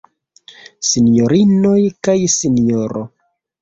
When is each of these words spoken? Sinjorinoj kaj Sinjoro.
Sinjorinoj 0.93 1.77
kaj 2.09 2.19
Sinjoro. 2.41 3.09